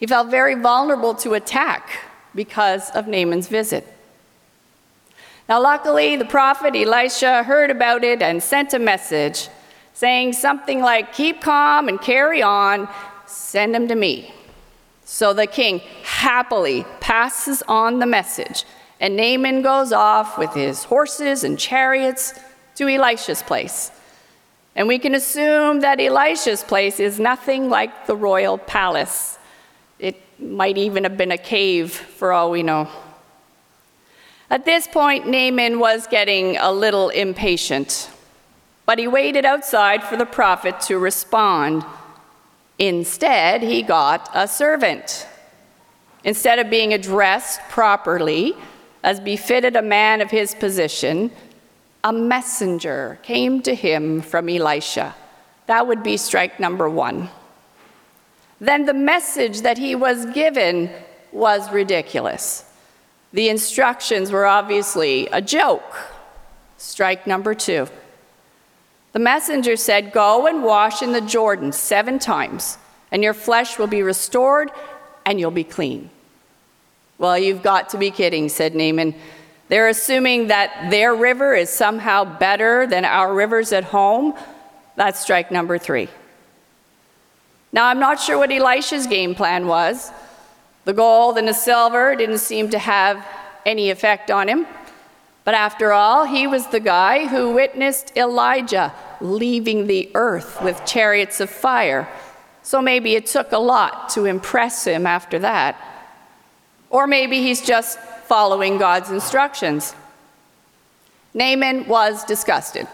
He 0.00 0.06
felt 0.06 0.30
very 0.30 0.54
vulnerable 0.54 1.14
to 1.16 1.34
attack 1.34 1.90
because 2.34 2.90
of 2.90 3.06
Naaman's 3.06 3.48
visit. 3.48 3.86
Now, 5.48 5.60
luckily, 5.60 6.16
the 6.16 6.24
prophet 6.24 6.74
Elisha 6.74 7.42
heard 7.42 7.70
about 7.70 8.02
it 8.02 8.22
and 8.22 8.42
sent 8.42 8.72
a 8.72 8.78
message 8.78 9.48
saying 9.92 10.32
something 10.32 10.80
like, 10.80 11.12
Keep 11.12 11.42
calm 11.42 11.88
and 11.88 12.00
carry 12.00 12.40
on, 12.40 12.88
send 13.26 13.76
him 13.76 13.88
to 13.88 13.94
me. 13.94 14.32
So 15.04 15.32
the 15.32 15.46
king 15.46 15.80
happily 16.04 16.86
passes 17.00 17.62
on 17.66 17.98
the 17.98 18.06
message, 18.06 18.64
and 19.00 19.16
Naaman 19.16 19.60
goes 19.60 19.92
off 19.92 20.38
with 20.38 20.54
his 20.54 20.84
horses 20.84 21.42
and 21.44 21.58
chariots 21.58 22.38
to 22.76 22.88
Elisha's 22.88 23.42
place. 23.42 23.90
And 24.76 24.86
we 24.86 25.00
can 25.00 25.14
assume 25.14 25.80
that 25.80 26.00
Elisha's 26.00 26.62
place 26.62 27.00
is 27.00 27.18
nothing 27.18 27.68
like 27.68 28.06
the 28.06 28.14
royal 28.14 28.56
palace. 28.56 29.36
Might 30.40 30.78
even 30.78 31.04
have 31.04 31.16
been 31.16 31.32
a 31.32 31.38
cave, 31.38 31.92
for 31.92 32.32
all 32.32 32.50
we 32.50 32.62
know. 32.62 32.88
At 34.48 34.64
this 34.64 34.86
point, 34.86 35.28
Naaman 35.28 35.78
was 35.78 36.06
getting 36.06 36.56
a 36.56 36.72
little 36.72 37.10
impatient, 37.10 38.10
but 38.86 38.98
he 38.98 39.06
waited 39.06 39.44
outside 39.44 40.02
for 40.02 40.16
the 40.16 40.26
prophet 40.26 40.80
to 40.82 40.98
respond. 40.98 41.84
Instead, 42.78 43.62
he 43.62 43.82
got 43.82 44.30
a 44.34 44.48
servant. 44.48 45.26
Instead 46.24 46.58
of 46.58 46.68
being 46.68 46.92
addressed 46.92 47.60
properly, 47.68 48.54
as 49.02 49.20
befitted 49.20 49.76
a 49.76 49.82
man 49.82 50.20
of 50.20 50.30
his 50.30 50.54
position, 50.54 51.30
a 52.02 52.12
messenger 52.12 53.18
came 53.22 53.62
to 53.62 53.74
him 53.74 54.20
from 54.20 54.48
Elisha. 54.48 55.14
That 55.66 55.86
would 55.86 56.02
be 56.02 56.16
strike 56.16 56.58
number 56.58 56.88
one. 56.88 57.30
Then 58.60 58.84
the 58.84 58.94
message 58.94 59.62
that 59.62 59.78
he 59.78 59.94
was 59.94 60.26
given 60.26 60.90
was 61.32 61.72
ridiculous. 61.72 62.64
The 63.32 63.48
instructions 63.48 64.30
were 64.30 64.46
obviously 64.46 65.26
a 65.28 65.40
joke. 65.40 65.96
Strike 66.76 67.26
number 67.26 67.54
two. 67.54 67.88
The 69.12 69.18
messenger 69.18 69.76
said, 69.76 70.12
Go 70.12 70.46
and 70.46 70.62
wash 70.62 71.02
in 71.02 71.12
the 71.12 71.20
Jordan 71.20 71.72
seven 71.72 72.18
times, 72.18 72.78
and 73.10 73.22
your 73.22 73.34
flesh 73.34 73.78
will 73.78 73.86
be 73.86 74.02
restored 74.02 74.70
and 75.24 75.40
you'll 75.40 75.50
be 75.50 75.64
clean. 75.64 76.10
Well, 77.18 77.38
you've 77.38 77.62
got 77.62 77.90
to 77.90 77.98
be 77.98 78.10
kidding, 78.10 78.48
said 78.48 78.74
Naaman. 78.74 79.14
They're 79.68 79.88
assuming 79.88 80.48
that 80.48 80.90
their 80.90 81.14
river 81.14 81.54
is 81.54 81.70
somehow 81.70 82.24
better 82.24 82.86
than 82.86 83.04
our 83.04 83.32
rivers 83.32 83.72
at 83.72 83.84
home. 83.84 84.34
That's 84.96 85.20
strike 85.20 85.50
number 85.50 85.78
three. 85.78 86.08
Now, 87.72 87.86
I'm 87.86 88.00
not 88.00 88.20
sure 88.20 88.38
what 88.38 88.50
Elisha's 88.50 89.06
game 89.06 89.34
plan 89.34 89.66
was. 89.66 90.10
The 90.84 90.92
gold 90.92 91.38
and 91.38 91.46
the 91.46 91.54
silver 91.54 92.16
didn't 92.16 92.38
seem 92.38 92.70
to 92.70 92.78
have 92.78 93.26
any 93.64 93.90
effect 93.90 94.30
on 94.30 94.48
him. 94.48 94.66
But 95.44 95.54
after 95.54 95.92
all, 95.92 96.24
he 96.24 96.46
was 96.46 96.66
the 96.66 96.80
guy 96.80 97.26
who 97.26 97.52
witnessed 97.52 98.16
Elijah 98.16 98.92
leaving 99.20 99.86
the 99.86 100.10
earth 100.14 100.60
with 100.62 100.84
chariots 100.84 101.40
of 101.40 101.50
fire. 101.50 102.08
So 102.62 102.82
maybe 102.82 103.14
it 103.14 103.26
took 103.26 103.52
a 103.52 103.58
lot 103.58 104.10
to 104.10 104.26
impress 104.26 104.86
him 104.86 105.06
after 105.06 105.38
that. 105.38 105.76
Or 106.90 107.06
maybe 107.06 107.40
he's 107.42 107.62
just 107.62 107.98
following 108.26 108.78
God's 108.78 109.10
instructions. 109.10 109.94
Naaman 111.34 111.86
was 111.86 112.24
disgusted. 112.24 112.86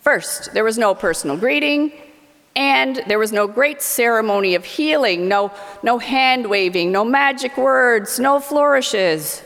First, 0.00 0.52
there 0.52 0.64
was 0.64 0.76
no 0.76 0.94
personal 0.94 1.36
greeting, 1.36 1.92
and 2.56 3.02
there 3.08 3.18
was 3.18 3.32
no 3.32 3.46
great 3.46 3.82
ceremony 3.82 4.54
of 4.54 4.64
healing, 4.64 5.28
no, 5.28 5.52
no 5.82 5.98
hand 5.98 6.48
waving, 6.48 6.92
no 6.92 7.04
magic 7.04 7.56
words, 7.56 8.18
no 8.20 8.38
flourishes. 8.38 9.42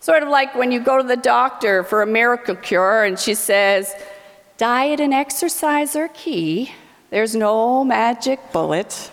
Sort 0.00 0.22
of 0.22 0.28
like 0.28 0.54
when 0.54 0.70
you 0.70 0.80
go 0.80 0.96
to 0.96 1.06
the 1.06 1.16
doctor 1.16 1.82
for 1.82 2.02
a 2.02 2.06
miracle 2.06 2.54
cure 2.54 3.04
and 3.04 3.18
she 3.18 3.34
says, 3.34 3.92
Diet 4.56 5.00
and 5.00 5.12
exercise 5.12 5.96
are 5.96 6.08
key. 6.08 6.72
There's 7.10 7.34
no 7.34 7.82
magic 7.82 8.38
bullet. 8.52 9.10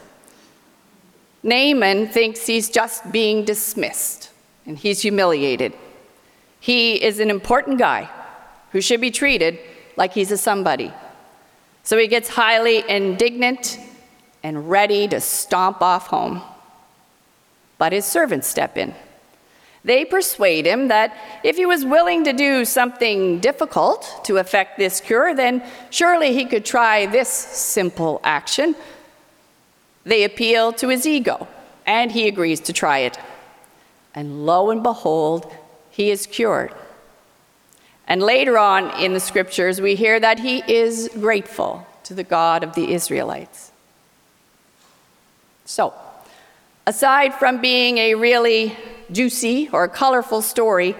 Naaman 1.41 2.07
thinks 2.07 2.45
he's 2.45 2.69
just 2.69 3.11
being 3.11 3.45
dismissed 3.45 4.29
and 4.65 4.77
he's 4.77 5.01
humiliated. 5.01 5.73
He 6.59 7.01
is 7.01 7.19
an 7.19 7.29
important 7.29 7.79
guy 7.79 8.09
who 8.71 8.81
should 8.81 9.01
be 9.01 9.11
treated 9.11 9.59
like 9.95 10.13
he's 10.13 10.31
a 10.31 10.37
somebody. 10.37 10.93
So 11.87 11.97
he 11.97 12.07
gets 12.07 12.27
highly 12.27 12.83
indignant 12.89 13.79
and 14.43 14.69
ready 14.69 15.07
to 15.07 15.21
stomp 15.21 15.81
off 15.81 16.07
home. 16.07 16.41
But 17.77 17.93
his 17.93 18.03
servants 18.05 18.45
step 18.45 18.75
in. 18.75 18.93
They 19.85 20.03
persuade 20.03 20.65
him 20.65 20.89
that 20.89 21.15
if 21.45 21.55
he 21.55 21.65
was 21.65 21.85
willing 21.85 22.25
to 22.25 22.33
do 22.33 22.65
something 22.65 23.39
difficult 23.39 24.19
to 24.25 24.35
effect 24.35 24.77
this 24.77 24.99
cure, 24.99 25.33
then 25.33 25.63
surely 25.89 26.33
he 26.33 26.43
could 26.43 26.65
try 26.65 27.05
this 27.05 27.29
simple 27.29 28.19
action. 28.21 28.75
They 30.03 30.25
appeal 30.25 30.73
to 30.73 30.89
his 30.89 31.07
ego, 31.07 31.47
and 31.85 32.11
he 32.11 32.27
agrees 32.27 32.59
to 32.67 32.73
try 32.73 32.97
it. 32.97 33.17
And 34.13 34.45
lo 34.45 34.71
and 34.71 34.83
behold, 34.83 35.49
he 35.89 36.11
is 36.11 36.25
cured. 36.25 36.73
And 38.07 38.21
later 38.21 38.57
on 38.57 38.97
in 39.01 39.13
the 39.13 39.19
scriptures, 39.19 39.81
we 39.81 39.95
hear 39.95 40.19
that 40.19 40.39
he 40.39 40.63
is 40.67 41.09
grateful 41.19 41.85
to 42.03 42.13
the 42.13 42.23
God 42.23 42.63
of 42.63 42.73
the 42.73 42.93
Israelites. 42.93 43.71
So, 45.65 45.93
aside 46.85 47.33
from 47.33 47.59
being 47.59 47.97
a 47.97 48.15
really 48.15 48.77
juicy 49.11 49.69
or 49.73 49.89
colorful 49.89 50.41
story, 50.41 50.95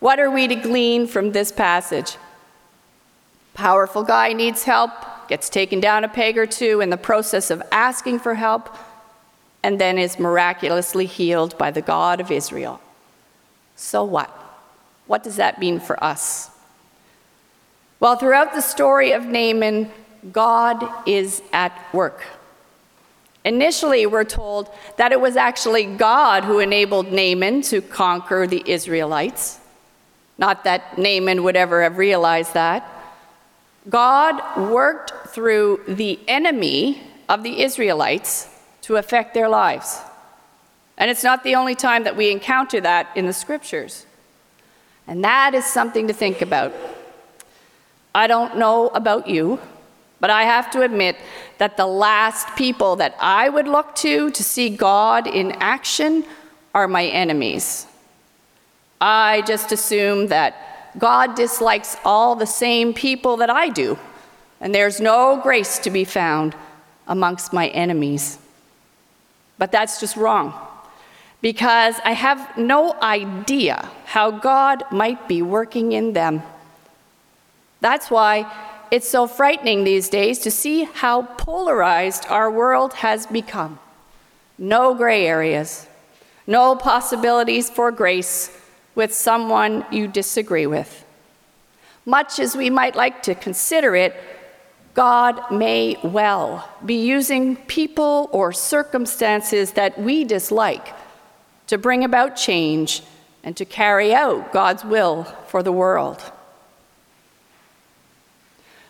what 0.00 0.18
are 0.18 0.30
we 0.30 0.48
to 0.48 0.54
glean 0.54 1.06
from 1.06 1.32
this 1.32 1.52
passage? 1.52 2.16
Powerful 3.52 4.02
guy 4.02 4.32
needs 4.32 4.62
help, 4.62 4.90
gets 5.28 5.50
taken 5.50 5.80
down 5.80 6.04
a 6.04 6.08
peg 6.08 6.38
or 6.38 6.46
two 6.46 6.80
in 6.80 6.88
the 6.88 6.96
process 6.96 7.50
of 7.50 7.62
asking 7.70 8.20
for 8.20 8.34
help, 8.34 8.74
and 9.62 9.78
then 9.78 9.98
is 9.98 10.18
miraculously 10.18 11.04
healed 11.04 11.58
by 11.58 11.70
the 11.70 11.82
God 11.82 12.20
of 12.20 12.30
Israel. 12.30 12.80
So 13.76 14.04
what? 14.04 14.37
What 15.08 15.24
does 15.24 15.36
that 15.36 15.58
mean 15.58 15.80
for 15.80 16.02
us? 16.02 16.50
Well, 17.98 18.14
throughout 18.14 18.54
the 18.54 18.60
story 18.60 19.10
of 19.10 19.24
Naaman, 19.24 19.90
God 20.30 20.88
is 21.08 21.42
at 21.52 21.72
work. 21.92 22.22
Initially, 23.44 24.06
we're 24.06 24.24
told 24.24 24.68
that 24.96 25.10
it 25.10 25.20
was 25.20 25.36
actually 25.36 25.84
God 25.84 26.44
who 26.44 26.58
enabled 26.58 27.10
Naaman 27.10 27.62
to 27.62 27.80
conquer 27.80 28.46
the 28.46 28.62
Israelites. 28.66 29.58
Not 30.36 30.64
that 30.64 30.98
Naaman 30.98 31.42
would 31.42 31.56
ever 31.56 31.82
have 31.82 31.98
realized 31.98 32.54
that. 32.54 32.88
God 33.88 34.70
worked 34.70 35.28
through 35.28 35.80
the 35.88 36.20
enemy 36.28 37.02
of 37.28 37.42
the 37.42 37.62
Israelites 37.62 38.48
to 38.82 38.96
affect 38.96 39.34
their 39.34 39.48
lives. 39.48 39.98
And 40.98 41.10
it's 41.10 41.24
not 41.24 41.42
the 41.42 41.54
only 41.54 41.74
time 41.74 42.04
that 42.04 42.16
we 42.16 42.30
encounter 42.30 42.80
that 42.80 43.08
in 43.16 43.26
the 43.26 43.32
scriptures. 43.32 44.04
And 45.08 45.24
that 45.24 45.54
is 45.54 45.64
something 45.64 46.06
to 46.06 46.12
think 46.12 46.42
about. 46.42 46.72
I 48.14 48.26
don't 48.26 48.58
know 48.58 48.88
about 48.88 49.26
you, 49.26 49.58
but 50.20 50.28
I 50.28 50.42
have 50.42 50.70
to 50.72 50.82
admit 50.82 51.16
that 51.56 51.78
the 51.78 51.86
last 51.86 52.54
people 52.56 52.96
that 52.96 53.16
I 53.18 53.48
would 53.48 53.66
look 53.66 53.94
to 53.96 54.30
to 54.30 54.44
see 54.44 54.68
God 54.68 55.26
in 55.26 55.52
action 55.52 56.24
are 56.74 56.86
my 56.86 57.06
enemies. 57.06 57.86
I 59.00 59.42
just 59.46 59.72
assume 59.72 60.26
that 60.26 60.98
God 60.98 61.34
dislikes 61.34 61.96
all 62.04 62.36
the 62.36 62.46
same 62.46 62.92
people 62.92 63.38
that 63.38 63.50
I 63.50 63.70
do, 63.70 63.98
and 64.60 64.74
there's 64.74 65.00
no 65.00 65.40
grace 65.42 65.78
to 65.80 65.90
be 65.90 66.04
found 66.04 66.54
amongst 67.06 67.52
my 67.52 67.68
enemies. 67.68 68.38
But 69.56 69.72
that's 69.72 70.00
just 70.00 70.16
wrong 70.16 70.67
because 71.40 71.96
I 72.04 72.12
have 72.12 72.56
no 72.56 72.96
idea 73.00 73.88
how 74.06 74.30
God 74.30 74.84
might 74.90 75.28
be 75.28 75.42
working 75.42 75.92
in 75.92 76.12
them. 76.12 76.42
That's 77.80 78.10
why 78.10 78.50
it's 78.90 79.08
so 79.08 79.26
frightening 79.26 79.84
these 79.84 80.08
days 80.08 80.40
to 80.40 80.50
see 80.50 80.84
how 80.84 81.22
polarized 81.22 82.26
our 82.28 82.50
world 82.50 82.94
has 82.94 83.26
become. 83.26 83.78
No 84.58 84.94
gray 84.94 85.26
areas, 85.26 85.86
no 86.46 86.74
possibilities 86.74 87.70
for 87.70 87.92
grace 87.92 88.56
with 88.96 89.14
someone 89.14 89.84
you 89.92 90.08
disagree 90.08 90.66
with. 90.66 91.04
Much 92.04 92.40
as 92.40 92.56
we 92.56 92.70
might 92.70 92.96
like 92.96 93.22
to 93.22 93.34
consider 93.34 93.94
it, 93.94 94.16
God 94.94 95.52
may 95.52 95.96
well 96.02 96.68
be 96.84 97.06
using 97.06 97.54
people 97.54 98.28
or 98.32 98.52
circumstances 98.52 99.72
that 99.72 100.00
we 100.00 100.24
dislike 100.24 100.88
to 101.68 101.78
bring 101.78 102.04
about 102.04 102.36
change 102.36 103.02
and 103.44 103.56
to 103.56 103.64
carry 103.64 104.12
out 104.12 104.52
God's 104.52 104.84
will 104.84 105.24
for 105.46 105.62
the 105.62 105.72
world. 105.72 106.32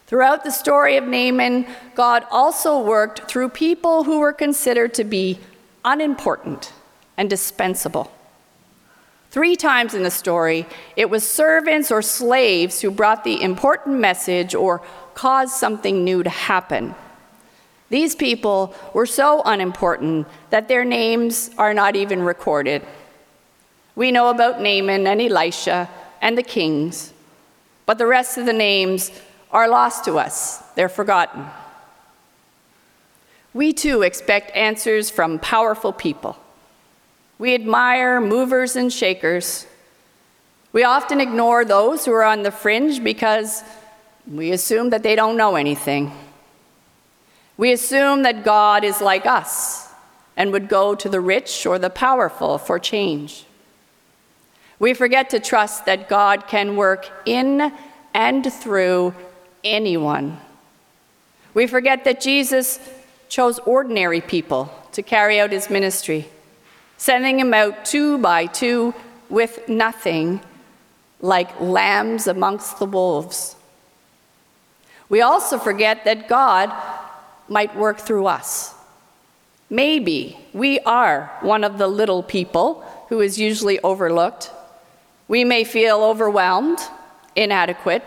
Throughout 0.06 0.42
the 0.42 0.50
story 0.50 0.96
of 0.96 1.04
Naaman, 1.04 1.66
God 1.94 2.24
also 2.30 2.80
worked 2.80 3.30
through 3.30 3.50
people 3.50 4.04
who 4.04 4.20
were 4.20 4.32
considered 4.32 4.94
to 4.94 5.04
be 5.04 5.38
unimportant 5.84 6.72
and 7.18 7.28
dispensable. 7.28 8.10
Three 9.30 9.54
times 9.54 9.92
in 9.92 10.04
the 10.04 10.10
story, 10.10 10.66
it 10.96 11.10
was 11.10 11.28
servants 11.28 11.90
or 11.90 12.00
slaves 12.00 12.80
who 12.80 12.90
brought 12.90 13.22
the 13.24 13.42
important 13.42 13.98
message 13.98 14.54
or 14.54 14.80
caused 15.14 15.52
something 15.52 16.04
new 16.04 16.22
to 16.22 16.30
happen. 16.30 16.94
These 17.90 18.14
people 18.14 18.74
were 18.92 19.07
so 19.07 19.42
unimportant 19.44 20.27
that 20.51 20.68
their 20.68 20.85
names 20.85 21.51
are 21.57 21.72
not 21.72 21.96
even 21.96 22.22
recorded. 22.22 22.83
We 23.94 24.12
know 24.12 24.29
about 24.29 24.61
Naaman 24.61 25.07
and 25.07 25.20
Elisha 25.20 25.88
and 26.20 26.37
the 26.37 26.42
kings, 26.42 27.12
but 27.87 27.98
the 27.98 28.07
rest 28.07 28.37
of 28.37 28.46
the 28.46 28.53
names 28.53 29.11
are 29.51 29.68
lost 29.68 30.05
to 30.05 30.18
us, 30.18 30.62
they're 30.74 30.90
forgotten. 30.90 31.46
We 33.55 33.72
too 33.72 34.03
expect 34.03 34.55
answers 34.55 35.09
from 35.09 35.38
powerful 35.38 35.92
people. 35.92 36.37
We 37.38 37.55
admire 37.55 38.20
movers 38.20 38.77
and 38.77 38.92
shakers. 38.92 39.66
We 40.72 40.85
often 40.85 41.20
ignore 41.20 41.64
those 41.64 42.05
who 42.05 42.12
are 42.12 42.24
on 42.24 42.42
the 42.42 42.51
fringe 42.51 43.03
because 43.03 43.62
we 44.31 44.53
assume 44.53 44.90
that 44.90 45.03
they 45.03 45.16
don't 45.16 45.38
know 45.38 45.57
anything. 45.57 46.12
We 47.58 47.72
assume 47.72 48.22
that 48.22 48.44
God 48.44 48.84
is 48.84 49.02
like 49.02 49.26
us 49.26 49.92
and 50.36 50.52
would 50.52 50.68
go 50.68 50.94
to 50.94 51.08
the 51.08 51.20
rich 51.20 51.66
or 51.66 51.78
the 51.78 51.90
powerful 51.90 52.56
for 52.56 52.78
change. 52.78 53.44
We 54.78 54.94
forget 54.94 55.28
to 55.30 55.40
trust 55.40 55.84
that 55.86 56.08
God 56.08 56.46
can 56.46 56.76
work 56.76 57.10
in 57.26 57.72
and 58.14 58.52
through 58.52 59.12
anyone. 59.64 60.38
We 61.52 61.66
forget 61.66 62.04
that 62.04 62.20
Jesus 62.20 62.78
chose 63.28 63.58
ordinary 63.60 64.20
people 64.20 64.72
to 64.92 65.02
carry 65.02 65.40
out 65.40 65.50
his 65.50 65.68
ministry, 65.68 66.28
sending 66.96 67.38
them 67.38 67.52
out 67.52 67.84
two 67.84 68.18
by 68.18 68.46
two 68.46 68.94
with 69.28 69.68
nothing, 69.68 70.40
like 71.20 71.60
lambs 71.60 72.28
amongst 72.28 72.78
the 72.78 72.86
wolves. 72.86 73.56
We 75.08 75.22
also 75.22 75.58
forget 75.58 76.04
that 76.04 76.28
God 76.28 76.72
might 77.48 77.76
work 77.76 77.98
through 77.98 78.26
us. 78.26 78.74
Maybe 79.70 80.38
we 80.52 80.80
are 80.80 81.30
one 81.40 81.64
of 81.64 81.78
the 81.78 81.88
little 81.88 82.22
people 82.22 82.84
who 83.08 83.20
is 83.20 83.38
usually 83.38 83.78
overlooked. 83.80 84.50
We 85.28 85.44
may 85.44 85.64
feel 85.64 86.02
overwhelmed, 86.02 86.78
inadequate, 87.37 88.02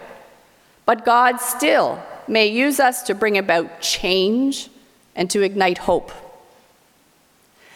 but 0.86 1.06
God 1.06 1.38
still 1.38 2.02
may 2.28 2.48
use 2.48 2.80
us 2.80 3.04
to 3.04 3.16
bring 3.16 3.38
about 3.38 3.82
change 3.82 4.70
and 5.16 5.30
to 5.30 5.42
ignite 5.42 5.80
hope. 5.80 6.12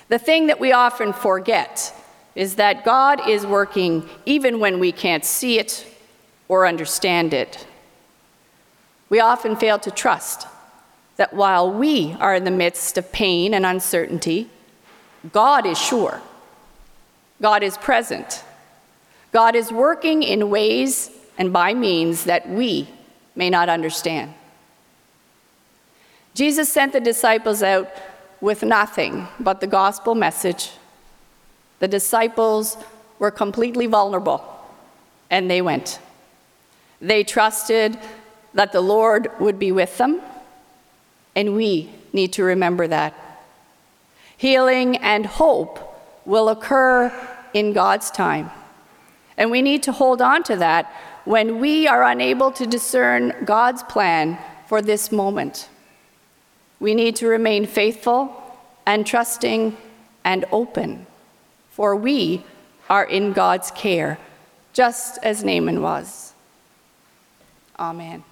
The 0.08 0.20
thing 0.20 0.48
that 0.48 0.60
we 0.60 0.72
often 0.72 1.14
forget 1.14 1.94
is 2.36 2.56
that 2.56 2.86
God 2.86 3.28
is 3.30 3.46
working 3.46 4.08
even 4.26 4.60
when 4.60 4.80
we 4.80 4.92
can't 4.92 5.26
see 5.26 5.60
it 5.60 5.86
or 6.48 6.68
understand 6.68 7.34
it. 7.34 7.66
We 9.10 9.20
often 9.20 9.56
fail 9.56 9.80
to 9.80 9.92
trust 9.92 10.48
that 11.18 11.34
while 11.34 11.72
we 11.72 12.14
are 12.20 12.36
in 12.36 12.44
the 12.44 12.52
midst 12.52 12.98
of 12.98 13.12
pain 13.12 13.54
and 13.54 13.66
uncertainty, 13.66 14.50
God 15.32 15.66
is 15.66 15.80
sure. 15.80 16.22
God 17.42 17.64
is 17.64 17.78
present. 17.78 18.44
God 19.32 19.56
is 19.56 19.72
working 19.72 20.24
in 20.24 20.50
ways 20.50 21.10
and 21.38 21.52
by 21.52 21.74
means 21.74 22.26
that 22.26 22.48
we 22.48 22.90
may 23.36 23.50
not 23.50 23.70
understand. 23.70 24.34
Jesus 26.34 26.72
sent 26.72 26.94
the 26.94 27.00
disciples 27.00 27.64
out 27.64 27.90
with 28.42 28.64
nothing 28.64 29.28
but 29.40 29.62
the 29.62 29.68
gospel 29.68 30.16
message. 30.16 30.72
The 31.80 31.88
disciples 31.88 32.78
were 33.20 33.32
completely 33.32 33.88
vulnerable, 33.88 34.44
and 35.30 35.50
they 35.50 35.62
went. 35.62 36.00
They 37.02 37.24
trusted 37.24 37.98
that 38.54 38.72
the 38.72 38.82
Lord 38.82 39.30
would 39.40 39.60
be 39.60 39.72
with 39.72 39.98
them, 39.98 40.22
and 41.36 41.56
we 41.56 41.90
need 42.14 42.34
to 42.34 42.44
remember 42.44 42.88
that. 42.88 43.14
Healing 44.38 44.98
and 44.98 45.26
hope 45.26 45.80
will 46.26 46.50
occur 46.50 47.12
in 47.54 47.74
God's 47.74 48.12
time, 48.12 48.52
and 49.38 49.52
we 49.52 49.62
need 49.62 49.84
to 49.84 49.92
hold 49.92 50.22
on 50.22 50.44
to 50.44 50.56
that 50.58 50.92
when 51.26 51.60
we 51.60 51.88
are 51.88 52.04
unable 52.04 52.52
to 52.52 52.66
discern 52.66 53.34
God's 53.46 53.84
plan 53.84 54.38
for 54.68 54.82
this 54.82 55.12
moment. 55.12 55.70
We 56.80 56.94
need 56.94 57.16
to 57.18 57.28
remain 57.28 57.66
faithful 57.66 58.42
and 58.86 59.06
trusting 59.06 59.78
and 60.24 60.46
open, 60.52 61.08
for 61.72 61.96
we 61.96 62.44
are 62.90 63.06
in 63.06 63.34
God's 63.34 63.72
care, 63.72 64.20
just 64.74 65.18
as 65.24 65.44
Naaman 65.44 65.82
was. 65.82 66.34
Amen. 67.80 68.24